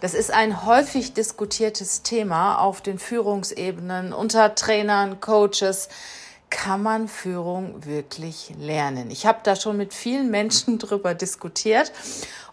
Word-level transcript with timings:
das 0.00 0.14
ist 0.14 0.32
ein 0.32 0.64
häufig 0.64 1.12
diskutiertes 1.12 2.02
Thema 2.02 2.58
auf 2.58 2.80
den 2.80 2.98
Führungsebenen 2.98 4.12
unter 4.12 4.54
Trainern, 4.54 5.20
Coaches. 5.20 5.88
Kann 6.48 6.82
man 6.82 7.06
Führung 7.06 7.84
wirklich 7.84 8.52
lernen? 8.58 9.10
Ich 9.10 9.26
habe 9.26 9.38
da 9.42 9.54
schon 9.54 9.76
mit 9.76 9.94
vielen 9.94 10.30
Menschen 10.30 10.78
drüber 10.80 11.14
diskutiert 11.14 11.92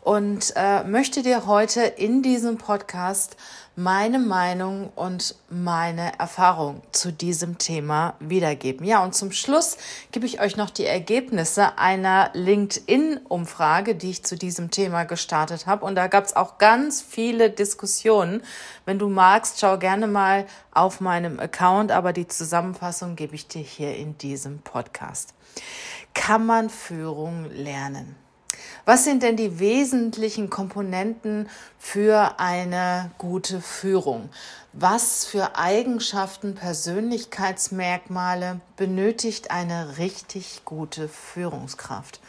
und 0.02 0.54
äh, 0.56 0.84
möchte 0.84 1.24
dir 1.24 1.48
heute 1.48 1.82
in 1.82 2.22
diesem 2.22 2.58
Podcast 2.58 3.38
meine 3.80 4.18
Meinung 4.18 4.90
und 4.96 5.36
meine 5.50 6.18
Erfahrung 6.18 6.82
zu 6.92 7.14
diesem 7.14 7.60
Thema 7.60 8.16
wiedergeben. 8.20 8.84
Ja, 8.88 9.04
und 9.04 9.14
zum 9.14 9.32
Schluss 9.32 9.78
gebe 10.12 10.26
ich 10.26 10.42
euch 10.42 10.58
noch 10.58 10.72
die 10.72 10.88
Ergebnisse 10.88 11.78
einer 11.78 12.32
LinkedIn-Umfrage, 12.34 13.94
die 13.94 14.10
ich 14.10 14.26
zu 14.26 14.36
diesem 14.36 14.72
Thema 14.72 15.04
gestartet 15.04 15.68
habe. 15.68 15.86
Und 15.86 15.94
da 15.94 16.08
gab 16.08 16.26
es 16.26 16.36
auch 16.36 16.58
ganz 16.58 17.04
viele 17.04 17.52
Diskussionen. 17.52 18.42
Wenn 18.86 18.98
du 18.98 19.10
magst, 19.10 19.60
schau 19.60 19.78
gerne 19.78 20.08
mal 20.08 20.48
auf 20.72 21.00
meinem 21.00 21.40
Account, 21.40 21.92
aber 21.92 22.14
die 22.14 22.28
Zusammenfassung 22.28 23.16
gebe 23.16 23.36
ich 23.36 23.48
dir 23.48 23.62
hier 23.62 23.96
in 23.96 24.18
diesem 24.18 24.58
Podcast. 24.58 25.36
Kann 26.16 26.48
man 26.48 26.72
Führung 26.72 27.52
lernen? 27.52 28.16
Was 28.88 29.04
sind 29.04 29.22
denn 29.22 29.36
die 29.36 29.60
wesentlichen 29.60 30.50
Komponenten 30.50 31.50
für 31.78 32.40
eine 32.40 33.12
gute 33.18 33.60
Führung? 33.60 34.30
Was 34.72 35.26
für 35.26 35.58
Eigenschaften, 35.58 36.56
Persönlichkeitsmerkmale 36.56 38.62
benötigt 38.78 39.52
eine 39.52 39.98
richtig 39.98 40.62
gute 40.64 41.10
Führungskraft? 41.10 42.22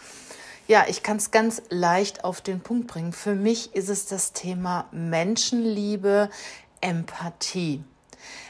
Ja, 0.66 0.86
ich 0.88 1.04
kann 1.04 1.18
es 1.18 1.30
ganz 1.30 1.62
leicht 1.68 2.24
auf 2.24 2.40
den 2.40 2.58
Punkt 2.58 2.88
bringen. 2.88 3.12
Für 3.12 3.36
mich 3.36 3.76
ist 3.76 3.88
es 3.88 4.06
das 4.06 4.32
Thema 4.32 4.86
Menschenliebe, 4.90 6.28
Empathie. 6.80 7.84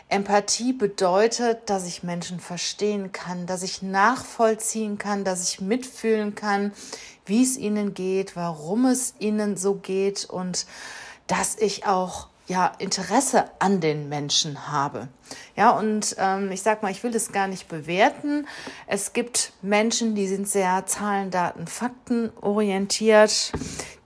Empathie 0.08 0.72
bedeutet, 0.72 1.68
dass 1.68 1.86
ich 1.86 2.02
Menschen 2.02 2.40
verstehen 2.40 3.12
kann, 3.12 3.44
dass 3.44 3.62
ich 3.62 3.82
nachvollziehen 3.82 4.96
kann, 4.96 5.22
dass 5.22 5.46
ich 5.46 5.60
mitfühlen 5.60 6.34
kann, 6.34 6.72
wie 7.28 7.42
es 7.42 7.56
ihnen 7.56 7.94
geht, 7.94 8.36
warum 8.36 8.86
es 8.86 9.14
ihnen 9.18 9.56
so 9.56 9.74
geht 9.74 10.24
und 10.24 10.66
dass 11.26 11.56
ich 11.58 11.86
auch 11.86 12.28
ja 12.48 12.72
Interesse 12.78 13.44
an 13.58 13.80
den 13.80 14.08
Menschen 14.08 14.72
habe. 14.72 15.08
Ja, 15.54 15.70
und 15.70 16.16
ähm, 16.18 16.50
ich 16.50 16.62
sag 16.62 16.82
mal, 16.82 16.90
ich 16.90 17.02
will 17.02 17.14
es 17.14 17.30
gar 17.30 17.46
nicht 17.46 17.68
bewerten. 17.68 18.46
Es 18.86 19.12
gibt 19.12 19.52
Menschen, 19.60 20.14
die 20.14 20.26
sind 20.26 20.48
sehr 20.48 20.86
Zahlen, 20.86 21.30
Daten, 21.30 21.66
Fakten 21.66 22.30
orientiert. 22.40 23.52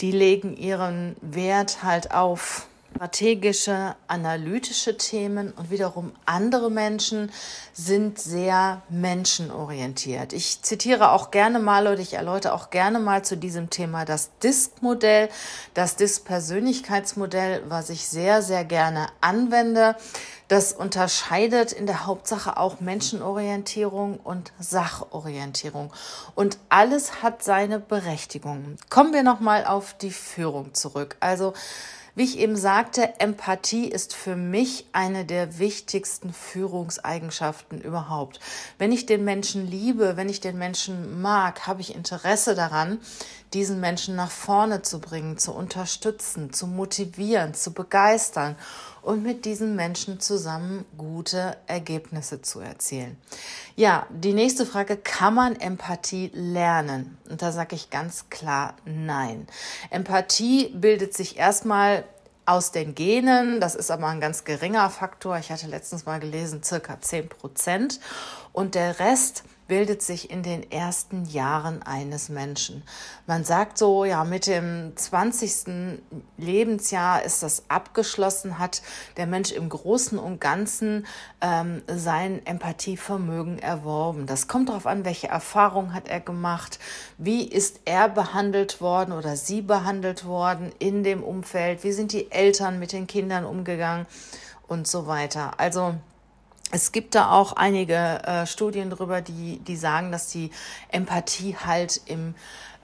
Die 0.01 0.11
legen 0.11 0.57
ihren 0.57 1.17
Wert 1.21 1.85
halt 1.85 2.13
auf 2.13 2.67
strategische, 2.95 3.97
analytische 4.07 4.97
Themen 4.97 5.53
und 5.53 5.71
wiederum 5.71 6.13
andere 6.27 6.71
Menschen 6.71 7.33
sind 7.73 8.19
sehr 8.19 8.83
menschenorientiert. 8.91 10.33
Ich 10.33 10.63
zitiere 10.63 11.13
auch 11.13 11.31
gerne 11.31 11.59
mal 11.59 11.87
oder 11.87 11.99
ich 11.99 12.15
erläutere 12.15 12.53
auch 12.53 12.71
gerne 12.71 12.99
mal 12.99 13.25
zu 13.25 13.37
diesem 13.37 13.71
Thema 13.71 14.05
das 14.05 14.31
DISC-Modell, 14.43 15.31
das 15.75 15.97
DISC-Persönlichkeitsmodell, 15.97 17.63
was 17.69 17.91
ich 17.91 18.07
sehr, 18.07 18.43
sehr 18.43 18.65
gerne 18.65 19.09
anwende. 19.21 19.97
Das 20.49 20.75
unterscheidet 20.75 21.73
in 21.73 21.87
der 21.87 22.05
Hauptsache 22.05 22.59
auch 22.59 22.81
Menschenorientierung 22.81 24.19
und 24.19 24.53
Sachorientierung. 24.61 25.91
Und 26.35 26.59
alles 26.69 27.23
hat 27.23 27.43
seine 27.43 27.79
Berechtigung. 27.79 28.77
Kommen 28.91 29.15
wir 29.15 29.23
nochmal 29.23 29.65
auf 29.65 29.95
die 29.95 30.11
Führung 30.11 30.75
zurück. 30.75 31.17
Also, 31.21 31.55
wie 32.15 32.25
ich 32.25 32.39
eben 32.39 32.57
sagte, 32.57 33.21
Empathie 33.21 33.87
ist 33.87 34.15
für 34.15 34.37
mich 34.37 34.87
eine 34.93 35.25
der 35.25 35.59
wichtigsten 35.59 36.33
Führungseigenschaften 36.33 37.81
überhaupt. 37.81 38.39
Wenn 38.77 38.93
ich 38.93 39.07
den 39.07 39.25
Menschen 39.25 39.67
liebe, 39.67 40.17
wenn 40.17 40.29
ich 40.29 40.41
den 40.41 40.59
Menschen 40.59 41.23
mag, 41.23 41.67
habe 41.67 41.81
ich 41.81 41.95
Interesse 41.95 42.55
daran, 42.55 43.01
diesen 43.55 43.81
Menschen 43.81 44.17
nach 44.17 44.31
vorne 44.31 44.83
zu 44.83 45.01
bringen, 45.01 45.39
zu 45.39 45.53
unterstützen, 45.53 46.53
zu 46.53 46.67
motivieren, 46.67 47.55
zu 47.55 47.73
begeistern 47.73 48.57
und 49.03 49.23
mit 49.23 49.45
diesen 49.45 49.77
Menschen 49.77 50.21
zusammen 50.21 50.85
gute 50.97 51.57
Ergebnisse 51.67 52.41
zu 52.41 52.61
erzielen. 52.61 53.17
Ja, 53.77 54.07
die 54.11 54.33
nächste 54.33 54.65
Frage, 54.65 54.97
kann 54.97 55.35
man 55.35 55.57
Empathie 55.57 56.31
lernen? 56.35 57.19
Und 57.29 57.43
da 57.43 57.53
sage 57.53 57.75
ich 57.75 57.91
ganz 57.91 58.31
klar 58.31 58.77
nein. 58.85 59.47
Empathie 59.91 60.69
bildet 60.69 61.15
sich 61.15 61.37
erstmal 61.37 62.05
aus 62.45 62.73
den 62.73 62.95
Genen, 62.95 63.61
das 63.61 63.75
ist 63.75 63.91
aber 63.91 64.09
ein 64.09 64.21
ganz 64.21 64.45
geringer 64.45 64.91
Faktor. 64.91 65.39
Ich 65.39 65.51
hatte 65.51 65.69
letztens 65.69 66.07
mal 66.07 66.19
gelesen, 66.21 66.63
circa 66.63 67.01
10 67.01 67.29
Prozent. 67.29 68.01
Und 68.53 68.75
der 68.75 68.99
Rest 68.99 69.45
bildet 69.73 70.03
sich 70.03 70.31
in 70.31 70.43
den 70.43 70.71
ersten 70.71 71.25
Jahren 71.25 71.83
eines 71.83 72.29
Menschen. 72.29 72.83
Man 73.27 73.43
sagt 73.43 73.79
so, 73.79 74.05
ja, 74.05 74.23
mit 74.23 74.47
dem 74.47 74.93
20. 74.95 75.89
Lebensjahr 76.37 77.23
ist 77.23 77.43
das 77.43 77.71
abgeschlossen, 77.71 78.59
hat 78.59 78.83
der 79.17 79.27
Mensch 79.27 79.51
im 79.51 79.71
Großen 79.71 80.19
und 80.19 80.43
Ganzen 80.43 81.07
ähm, 81.41 81.81
sein 81.87 82.45
Empathievermögen 82.45 83.61
erworben. 83.61 84.27
Das 84.27 84.47
kommt 84.47 84.69
darauf 84.69 84.87
an, 84.87 85.07
welche 85.07 85.29
Erfahrung 85.29 85.95
hat 85.95 86.07
er 86.07 86.21
gemacht, 86.21 86.79
wie 87.17 87.43
ist 87.43 87.81
er 87.87 88.11
behandelt 88.11 88.83
worden 88.83 89.13
oder 89.13 89.37
sie 89.37 89.63
behandelt 89.63 90.27
worden 90.27 90.71
in 90.81 91.03
dem 91.03 91.23
Umfeld, 91.23 91.83
wie 91.83 91.93
sind 91.93 92.13
die 92.13 92.31
Eltern 92.31 92.79
mit 92.79 92.93
den 92.93 93.07
Kindern 93.07 93.47
umgegangen 93.47 94.05
und 94.69 94.87
so 94.87 95.07
weiter. 95.07 95.53
Also 95.57 95.95
es 96.73 96.91
gibt 96.91 97.15
da 97.15 97.31
auch 97.31 97.53
einige 97.53 97.95
äh, 97.95 98.47
Studien 98.47 98.91
darüber, 98.91 99.21
die, 99.21 99.59
die 99.61 99.77
sagen, 99.77 100.11
dass 100.11 100.29
die 100.29 100.51
Empathie 100.89 101.55
halt 101.57 102.01
im 102.07 102.35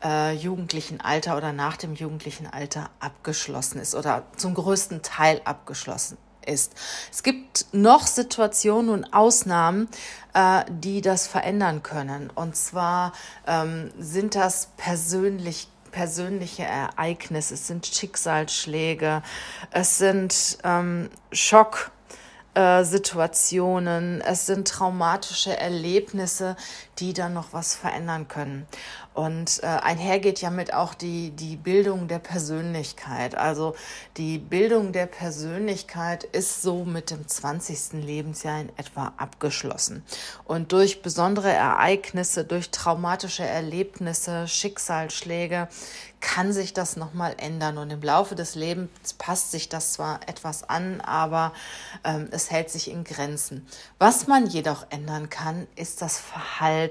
äh, 0.04 0.34
jugendlichen 0.34 1.00
Alter 1.00 1.36
oder 1.36 1.52
nach 1.52 1.76
dem 1.76 1.94
jugendlichen 1.94 2.46
Alter 2.46 2.90
abgeschlossen 3.00 3.80
ist 3.80 3.94
oder 3.94 4.24
zum 4.36 4.54
größten 4.54 5.02
Teil 5.02 5.40
abgeschlossen 5.44 6.18
ist. 6.46 6.74
Es 7.10 7.22
gibt 7.22 7.66
noch 7.72 8.06
Situationen 8.06 8.90
und 8.90 9.12
Ausnahmen, 9.14 9.88
äh, 10.34 10.64
die 10.68 11.00
das 11.00 11.26
verändern 11.26 11.82
können. 11.82 12.30
Und 12.34 12.56
zwar 12.56 13.12
ähm, 13.46 13.90
sind 13.98 14.34
das 14.34 14.68
persönlich 14.76 15.68
persönliche 15.90 16.64
Ereignisse, 16.64 17.54
es 17.54 17.66
sind 17.66 17.86
Schicksalsschläge, 17.86 19.22
es 19.70 19.96
sind 19.96 20.58
ähm, 20.62 21.08
Schock. 21.32 21.90
Äh, 22.54 22.84
Situationen, 22.84 24.20
es 24.20 24.46
sind 24.46 24.68
traumatische 24.68 25.56
Erlebnisse, 25.56 26.56
die 26.98 27.12
dann 27.12 27.34
noch 27.34 27.52
was 27.52 27.74
verändern 27.74 28.28
können. 28.28 28.66
Und 29.14 29.62
äh, 29.62 29.66
einher 29.66 30.20
geht 30.20 30.40
ja 30.40 30.50
mit 30.50 30.72
auch 30.72 30.94
die, 30.94 31.30
die 31.30 31.56
Bildung 31.56 32.06
der 32.06 32.20
Persönlichkeit. 32.20 33.34
Also 33.34 33.74
die 34.16 34.38
Bildung 34.38 34.92
der 34.92 35.06
Persönlichkeit 35.06 36.24
ist 36.24 36.62
so 36.62 36.84
mit 36.84 37.10
dem 37.10 37.26
20. 37.26 38.04
Lebensjahr 38.04 38.60
in 38.60 38.68
etwa 38.76 39.12
abgeschlossen. 39.16 40.04
Und 40.44 40.72
durch 40.72 41.02
besondere 41.02 41.50
Ereignisse, 41.50 42.44
durch 42.44 42.70
traumatische 42.70 43.44
Erlebnisse, 43.44 44.46
Schicksalsschläge 44.46 45.68
kann 46.20 46.52
sich 46.52 46.72
das 46.72 46.96
nochmal 46.96 47.34
ändern. 47.38 47.78
Und 47.78 47.90
im 47.90 48.02
Laufe 48.02 48.34
des 48.34 48.54
Lebens 48.54 49.14
passt 49.18 49.50
sich 49.50 49.68
das 49.68 49.92
zwar 49.92 50.20
etwas 50.28 50.68
an, 50.68 51.00
aber 51.00 51.52
ähm, 52.04 52.28
es 52.30 52.50
hält 52.50 52.70
sich 52.70 52.90
in 52.90 53.04
Grenzen. 53.04 53.66
Was 53.98 54.26
man 54.26 54.46
jedoch 54.46 54.86
ändern 54.90 55.30
kann, 55.30 55.66
ist 55.76 56.02
das 56.02 56.18
Verhalten. 56.18 56.87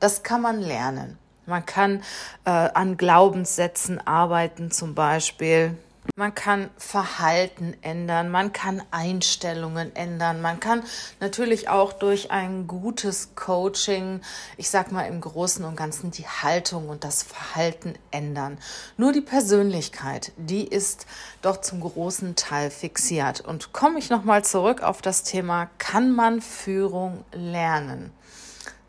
Das 0.00 0.22
kann 0.22 0.40
man 0.42 0.60
lernen. 0.60 1.18
Man 1.46 1.66
kann 1.66 2.02
äh, 2.44 2.50
an 2.50 2.96
Glaubenssätzen 2.96 4.04
arbeiten, 4.06 4.70
zum 4.70 4.94
Beispiel 4.94 5.76
Man 6.16 6.34
kann 6.34 6.68
Verhalten 6.76 7.74
ändern, 7.80 8.30
man 8.30 8.52
kann 8.52 8.82
Einstellungen 8.90 9.96
ändern, 9.96 10.42
man 10.42 10.60
kann 10.60 10.82
natürlich 11.18 11.70
auch 11.70 11.94
durch 11.94 12.30
ein 12.30 12.66
gutes 12.66 13.34
Coaching, 13.34 14.20
ich 14.58 14.68
sag 14.68 14.92
mal 14.92 15.04
im 15.04 15.22
Großen 15.22 15.64
und 15.64 15.76
Ganzen 15.76 16.10
die 16.10 16.26
Haltung 16.26 16.90
und 16.90 17.04
das 17.04 17.22
Verhalten 17.22 17.94
ändern. 18.10 18.58
Nur 18.98 19.12
die 19.12 19.22
Persönlichkeit, 19.22 20.32
die 20.36 20.66
ist 20.66 21.06
doch 21.40 21.62
zum 21.62 21.80
großen 21.80 22.36
Teil 22.36 22.70
fixiert. 22.70 23.40
Und 23.40 23.72
komme 23.72 23.98
ich 23.98 24.10
nochmal 24.10 24.44
zurück 24.44 24.82
auf 24.82 25.00
das 25.00 25.22
Thema, 25.22 25.70
kann 25.78 26.12
man 26.12 26.42
Führung 26.42 27.24
lernen? 27.32 28.12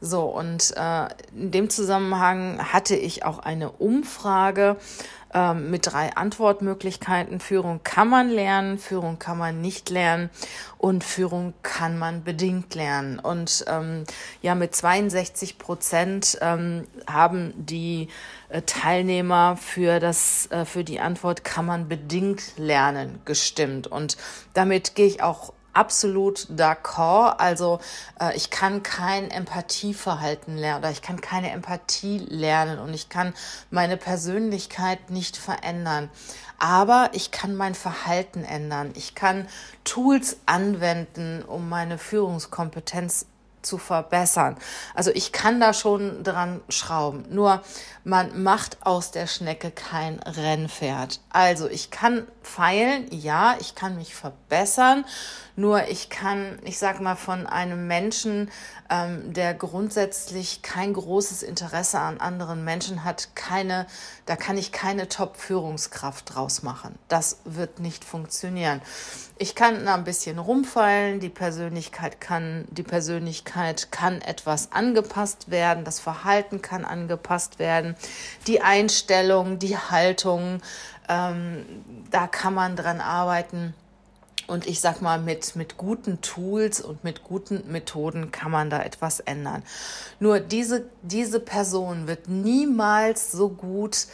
So, 0.05 0.25
und 0.25 0.71
äh, 0.77 1.07
in 1.35 1.49
dem 1.49 1.69
Zusammenhang 1.71 2.59
hatte 2.71 2.95
ich 2.95 3.25
auch 3.25 3.39
eine 3.39 3.71
Umfrage 3.71 4.77
ähm, 5.33 5.71
mit 5.71 5.91
drei 5.91 6.15
Antwortmöglichkeiten. 6.15 7.39
Führung 7.39 7.81
kann 7.83 8.07
man 8.07 8.29
lernen, 8.29 8.77
Führung 8.77 9.17
kann 9.17 9.39
man 9.39 9.61
nicht 9.61 9.89
lernen 9.89 10.29
und 10.77 11.03
Führung 11.03 11.55
kann 11.63 11.97
man 11.97 12.23
bedingt 12.23 12.75
lernen. 12.75 13.17
Und 13.17 13.65
ähm, 13.67 14.03
ja, 14.43 14.53
mit 14.53 14.75
62 14.75 15.57
Prozent 15.57 16.37
ähm, 16.39 16.85
haben 17.07 17.53
die 17.57 18.09
äh, 18.49 18.61
Teilnehmer 18.61 19.57
für 19.57 19.99
das, 19.99 20.45
äh, 20.51 20.65
für 20.65 20.83
die 20.83 20.99
Antwort 20.99 21.43
kann 21.43 21.65
man 21.65 21.87
bedingt 21.87 22.57
lernen 22.57 23.21
gestimmt. 23.25 23.87
Und 23.87 24.17
damit 24.53 24.93
gehe 24.93 25.07
ich 25.07 25.23
auch 25.23 25.51
absolut 25.75 26.47
d'accord. 26.49 27.35
Also 27.39 27.79
äh, 28.19 28.35
ich 28.35 28.49
kann 28.49 28.83
kein 28.83 29.29
Empathieverhalten 29.29 30.57
lernen 30.57 30.79
oder 30.79 30.91
ich 30.91 31.01
kann 31.01 31.21
keine 31.21 31.51
Empathie 31.51 32.19
lernen 32.19 32.79
und 32.79 32.93
ich 32.93 33.09
kann 33.09 33.33
meine 33.69 33.97
Persönlichkeit 33.97 35.09
nicht 35.09 35.37
verändern. 35.37 36.09
Aber 36.57 37.09
ich 37.13 37.31
kann 37.31 37.55
mein 37.55 37.75
Verhalten 37.75 38.43
ändern. 38.43 38.91
Ich 38.95 39.13
kann 39.13 39.47
Tools 39.83 40.37
anwenden, 40.45 41.43
um 41.43 41.67
meine 41.67 41.97
Führungskompetenz 41.97 43.25
zu 43.65 43.77
verbessern. 43.77 44.57
Also 44.93 45.11
ich 45.11 45.31
kann 45.31 45.59
da 45.59 45.73
schon 45.73 46.23
dran 46.23 46.61
schrauben. 46.69 47.25
Nur 47.29 47.61
man 48.03 48.43
macht 48.43 48.77
aus 48.85 49.11
der 49.11 49.27
Schnecke 49.27 49.71
kein 49.71 50.19
Rennpferd. 50.19 51.19
Also 51.29 51.67
ich 51.67 51.91
kann 51.91 52.27
feilen, 52.45 53.07
ja, 53.11 53.55
ich 53.59 53.75
kann 53.75 53.97
mich 53.97 54.15
verbessern. 54.15 55.05
Nur 55.57 55.87
ich 55.87 56.09
kann, 56.09 56.59
ich 56.63 56.77
sag 56.77 56.99
mal, 56.99 57.15
von 57.15 57.47
einem 57.47 57.87
Menschen, 57.87 58.51
ähm, 58.89 59.33
der 59.33 59.53
grundsätzlich 59.53 60.61
kein 60.61 60.93
großes 60.93 61.43
Interesse 61.43 61.99
an 61.99 62.19
anderen 62.19 62.65
Menschen 62.65 63.05
hat, 63.05 63.29
keine, 63.35 63.87
da 64.25 64.35
kann 64.35 64.57
ich 64.57 64.73
keine 64.73 65.07
Top-Führungskraft 65.07 66.35
draus 66.35 66.61
machen. 66.61 66.99
Das 67.07 67.39
wird 67.45 67.79
nicht 67.79 68.03
funktionieren. 68.03 68.81
Ich 69.37 69.55
kann 69.55 69.85
da 69.85 69.95
ein 69.95 70.03
bisschen 70.03 70.39
rumfallen, 70.39 71.19
die 71.19 71.29
Persönlichkeit 71.29 72.21
kann, 72.21 72.65
die 72.69 72.83
Persönlichkeit 72.83 73.91
kann 73.91 74.21
etwas 74.21 74.71
angepasst 74.71 75.49
werden, 75.51 75.83
das 75.83 75.99
Verhalten 75.99 76.61
kann 76.61 76.85
angepasst 76.85 77.59
werden, 77.59 77.95
die 78.47 78.61
Einstellung, 78.61 79.59
die 79.59 79.77
Haltung, 79.77 80.61
ähm, 81.09 81.65
da 82.11 82.27
kann 82.27 82.53
man 82.53 82.75
dran 82.75 83.01
arbeiten. 83.01 83.73
Und 84.47 84.67
ich 84.67 84.79
sag 84.79 85.01
mal, 85.01 85.19
mit, 85.19 85.55
mit 85.55 85.75
guten 85.75 86.21
Tools 86.21 86.79
und 86.79 87.03
mit 87.03 87.23
guten 87.23 87.63
Methoden 87.71 88.31
kann 88.31 88.51
man 88.51 88.69
da 88.69 88.83
etwas 88.83 89.19
ändern. 89.19 89.63
Nur 90.19 90.39
diese, 90.39 90.85
diese 91.01 91.39
Person 91.39 92.07
wird 92.07 92.27
niemals 92.27 93.31
so 93.31 93.49
gut 93.49 94.05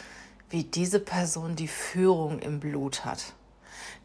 wie 0.48 0.64
diese 0.64 1.00
Person, 1.00 1.54
die 1.54 1.68
Führung 1.68 2.38
im 2.38 2.60
Blut 2.60 3.04
hat 3.04 3.34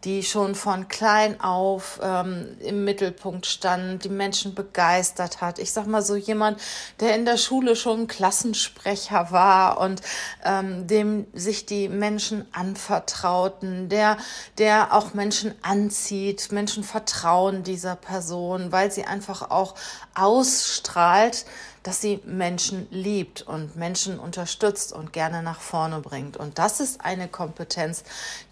die 0.03 0.23
schon 0.23 0.53
von 0.53 0.87
klein 0.87 1.41
auf 1.41 1.99
ähm, 2.03 2.55
im 2.59 2.83
Mittelpunkt 2.83 3.45
stand, 3.45 4.03
die 4.03 4.09
Menschen 4.09 4.53
begeistert 4.53 5.41
hat. 5.41 5.57
Ich 5.59 5.71
sag 5.71 5.87
mal 5.87 6.03
so 6.03 6.15
jemand, 6.15 6.61
der 6.99 7.15
in 7.15 7.25
der 7.25 7.37
Schule 7.37 7.75
schon 7.75 8.07
Klassensprecher 8.07 9.31
war 9.31 9.79
und 9.79 10.01
ähm, 10.45 10.87
dem 10.87 11.25
sich 11.33 11.65
die 11.65 11.89
Menschen 11.89 12.45
anvertrauten, 12.51 13.89
der, 13.89 14.17
der 14.59 14.93
auch 14.93 15.13
Menschen 15.13 15.55
anzieht, 15.63 16.51
Menschen 16.51 16.83
vertrauen 16.83 17.63
dieser 17.63 17.95
Person, 17.95 18.71
weil 18.71 18.91
sie 18.91 19.05
einfach 19.05 19.49
auch 19.49 19.73
ausstrahlt, 20.13 21.45
dass 21.87 22.01
sie 22.01 22.19
Menschen 22.25 22.85
liebt 22.91 23.43
und 23.43 23.77
Menschen 23.77 24.19
unterstützt 24.19 24.91
und 24.91 25.13
gerne 25.13 25.41
nach 25.41 25.61
vorne 25.61 26.01
bringt. 26.01 26.35
Und 26.35 26.59
das 26.59 26.81
ist 26.81 26.99
eine 26.99 27.29
Kompetenz, 27.29 28.03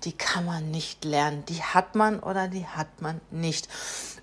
die 0.05 0.13
kann 0.13 0.45
man 0.45 0.71
nicht 0.71 1.03
lernen. 1.03 1.43
Die 1.49 1.61
hat 1.61 1.95
man 1.95 2.21
oder 2.21 2.47
die 2.47 2.65
hat 2.65 3.01
man 3.01 3.19
nicht. 3.31 3.67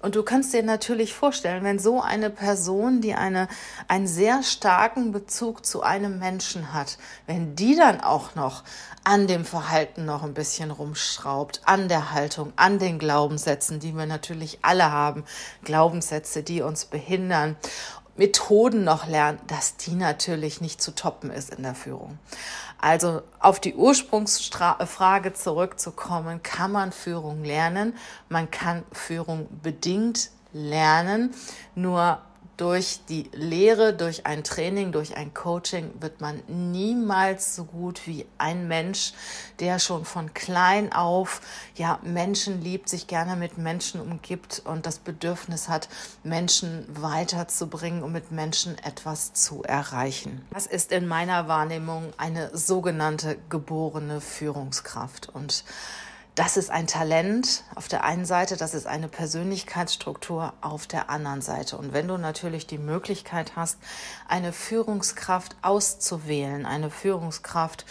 Und 0.01 0.15
du 0.15 0.23
kannst 0.23 0.55
dir 0.55 0.63
natürlich 0.63 1.13
vorstellen, 1.13 1.63
wenn 1.63 1.79
so 1.79 2.01
eine 2.01 2.31
Person, 2.31 3.03
die 3.03 3.13
eine, 3.13 3.49
einen 3.87 4.07
sehr 4.07 4.43
starken 4.43 5.13
Bezug 5.13 5.67
zu 5.67 5.83
einem 5.83 6.19
Menschen 6.19 6.73
hat, 6.73 6.97
wenn 7.27 7.55
die 7.55 7.77
dann 7.77 8.01
auch 8.01 8.35
noch 8.35 8.65
an 9.05 9.27
dem 9.27 9.45
Verhalten 9.45 10.07
noch 10.07 10.23
ein 10.23 10.33
bisschen 10.33 10.71
rumschraubt, 10.71 11.61
an 11.67 11.89
der 11.89 12.13
Haltung, 12.13 12.55
an 12.57 12.79
den 12.79 12.99
Glaubenssätzen, 12.99 13.79
die 13.79 13.95
wir 13.95 14.07
natürlich 14.07 14.61
alle 14.63 14.91
haben, 14.91 15.25
Glaubenssätze, 15.65 16.43
die 16.43 16.63
uns 16.63 16.87
behindern 16.87 17.57
Methoden 18.17 18.85
noch 18.85 19.07
lernen, 19.07 19.39
dass 19.47 19.77
die 19.77 19.95
natürlich 19.95 20.61
nicht 20.61 20.83
zu 20.83 20.95
toppen 20.95 21.31
ist 21.31 21.55
in 21.55 21.63
der 21.63 21.75
Führung. 21.75 22.19
Also 22.79 23.23
auf 23.39 23.61
die 23.61 23.75
Ursprungsfrage 23.75 25.33
zurückzukommen, 25.33 26.43
kann 26.43 26.73
man 26.73 26.93
Führung 26.93 27.45
lernen? 27.45 27.95
Man 28.29 28.51
kann 28.51 28.83
Führung 28.93 29.49
bedingt 29.63 30.31
lernen, 30.53 31.35
nur 31.75 32.21
durch 32.57 33.01
die 33.09 33.31
Lehre, 33.33 33.95
durch 33.95 34.27
ein 34.27 34.45
Training, 34.45 34.93
durch 34.93 35.17
ein 35.17 35.33
Coaching 35.35 35.91
wird 36.01 36.21
man 36.21 36.43
niemals 36.47 37.57
so 37.57 37.65
gut 37.65 38.07
wie 38.07 38.27
ein 38.39 38.69
Mensch, 38.69 39.15
der 39.59 39.79
schon 39.79 40.05
von 40.05 40.35
klein 40.35 40.93
auf 40.93 41.41
ja 41.75 41.99
Menschen 42.03 42.61
liebt, 42.61 42.89
sich 42.89 43.07
gerne 43.07 43.37
mit 43.37 43.59
Menschen 43.59 44.01
umgibt 44.01 44.63
und 44.65 44.87
das 44.87 44.99
Bedürfnis 44.99 45.69
hat, 45.69 45.89
Menschen 46.23 46.87
weiterzubringen 46.89 48.03
und 48.03 48.13
mit 48.13 48.33
Menschen 48.33 48.77
etwas 48.79 49.33
zu 49.33 49.63
erreichen. 49.63 50.47
Das 50.51 50.67
ist 50.67 50.93
in 50.93 51.07
meiner 51.07 51.49
Wahrnehmung 51.49 52.13
eine 52.19 52.57
sogenannte 52.57 53.39
geborene 53.49 54.21
Führungskraft 54.21 55.29
und 55.31 55.65
das 56.35 56.57
ist 56.57 56.71
ein 56.71 56.87
Talent 56.87 57.65
auf 57.75 57.89
der 57.89 58.05
einen 58.05 58.25
Seite, 58.25 58.57
das 58.57 58.73
ist 58.73 58.87
eine 58.87 59.09
Persönlichkeitsstruktur 59.09 60.55
auf 60.63 60.87
der 60.87 61.11
anderen 61.11 61.43
Seite. 61.43 61.77
Und 61.77 61.93
wenn 61.93 62.09
du 62.09 62.17
natürlich 62.17 62.67
die 62.67 62.79
Möglichkeit 62.79 63.55
hast, 63.55 63.79
eine 64.29 64.53
Führungskraft 64.53 65.57
auszuwählen, 65.61 66.65
eine 66.65 66.91
Führungskraft 66.91 67.85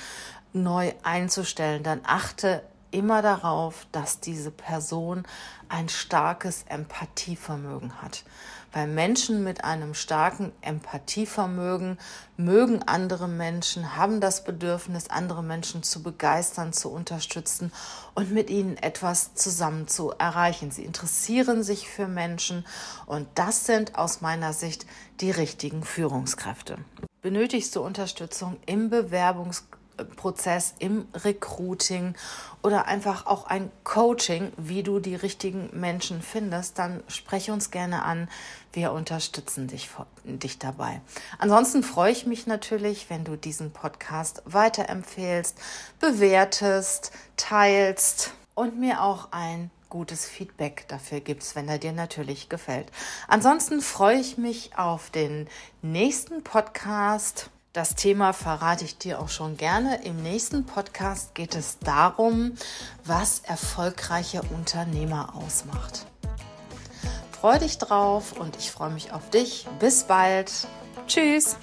neu 0.54 0.94
einzustellen, 1.04 1.84
dann 1.84 2.02
achte 2.04 2.64
immer 2.90 3.22
darauf, 3.22 3.86
dass 3.92 4.20
diese 4.20 4.52
Person 4.52 5.24
ein 5.70 5.88
starkes 5.88 6.66
Empathievermögen 6.68 8.02
hat. 8.02 8.24
Weil 8.74 8.88
Menschen 8.88 9.44
mit 9.44 9.66
einem 9.66 9.94
starken 9.94 10.54
Empathievermögen 10.62 11.98
mögen 12.38 12.84
andere 12.84 13.28
Menschen, 13.28 13.98
haben 13.98 14.22
das 14.22 14.44
Bedürfnis, 14.44 15.10
andere 15.10 15.44
Menschen 15.44 15.84
zu 15.84 16.02
begeistern, 16.02 16.72
zu 16.72 16.90
unterstützen 16.90 17.72
und 18.16 18.32
mit 18.32 18.50
ihnen 18.50 18.78
etwas 18.78 19.36
zusammen 19.36 19.88
zu 19.88 20.12
erreichen. 20.12 20.72
Sie 20.72 20.86
interessieren 20.86 21.64
sich 21.64 21.90
für 21.90 22.08
Menschen 22.08 22.66
und 23.06 23.28
das 23.36 23.66
sind 23.66 23.96
aus 23.96 24.22
meiner 24.22 24.54
Sicht 24.54 24.86
die 25.20 25.32
richtigen 25.32 25.84
Führungskräfte. 25.84 26.78
Benötigst 27.22 27.76
du 27.76 27.82
Unterstützung 27.82 28.58
im 28.66 28.90
Bewerbungsprozess? 28.90 29.81
Prozess 30.16 30.74
im 30.80 31.08
Recruiting 31.14 32.16
oder 32.62 32.86
einfach 32.86 33.26
auch 33.26 33.46
ein 33.48 33.72
Coaching, 33.84 34.52
wie 34.58 34.84
du 34.84 35.00
die 35.00 35.16
richtigen 35.16 35.70
Menschen 35.74 36.22
findest, 36.22 36.80
dann 36.80 37.04
spreche 37.08 37.54
uns 37.54 37.72
gerne 37.72 38.04
an. 38.04 38.30
Wir 38.74 38.92
unterstützen 38.92 39.68
dich, 39.68 39.90
dich 40.24 40.60
dabei. 40.60 41.02
Ansonsten 41.40 41.84
freue 41.84 42.12
ich 42.12 42.26
mich 42.26 42.48
natürlich, 42.48 43.10
wenn 43.10 43.24
du 43.24 43.36
diesen 43.36 43.72
Podcast 43.72 44.42
weiterempfehlst, 44.46 45.58
bewertest, 46.00 47.12
teilst 47.38 48.34
und 48.56 48.80
mir 48.80 49.02
auch 49.02 49.30
ein 49.32 49.72
gutes 49.90 50.26
Feedback 50.26 50.86
dafür 50.88 51.20
gibst, 51.20 51.56
wenn 51.56 51.68
er 51.68 51.78
dir 51.78 51.92
natürlich 51.92 52.50
gefällt. 52.50 52.92
Ansonsten 53.28 53.82
freue 53.82 54.20
ich 54.20 54.38
mich 54.38 54.78
auf 54.78 55.10
den 55.10 55.48
nächsten 55.82 56.44
Podcast 56.44 57.50
das 57.74 57.96
Thema 57.96 58.34
verrate 58.34 58.86
ich 58.86 58.98
dir 58.98 59.20
auch 59.20 59.30
schon 59.30 59.58
gerne. 59.58 60.04
Im 60.04 60.22
nächsten 60.22 60.66
Podcast 60.66 61.36
geht 61.36 61.56
es 61.56 61.80
darum, 61.80 62.56
was 63.06 63.40
erfolgreiche 63.40 64.42
Unternehmer 64.42 65.36
ausmacht. 65.36 66.06
Freue 67.32 67.60
dich 67.60 67.78
drauf 67.78 68.34
und 68.34 68.58
ich 68.58 68.72
freue 68.72 68.92
mich 68.92 69.14
auf 69.14 69.30
dich. 69.30 69.68
Bis 69.80 70.04
bald. 70.04 70.52
Tschüss. 71.08 71.58